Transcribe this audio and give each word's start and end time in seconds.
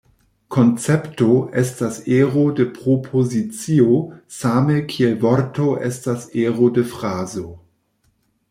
Koncepto 0.53 1.27
estas 1.61 1.99
ero 2.15 2.45
de 2.59 2.65
propozicio 2.79 3.99
same 4.41 4.79
kiel 4.95 5.15
vorto 5.27 5.69
estas 5.91 6.27
ero 6.49 6.75
de 6.79 6.89
frazo. 6.97 7.47